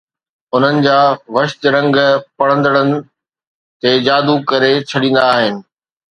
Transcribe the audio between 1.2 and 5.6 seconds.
وشد رنگ پڙهندڙ تي جادو ڪري ڇڏيندا آهن